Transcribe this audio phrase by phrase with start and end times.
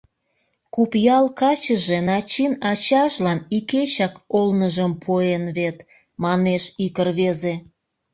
[0.73, 5.77] —Купъял качыже Начин ачажлан икечак олныжым пуэн вет,—
[6.23, 7.53] манеш ик рвезе.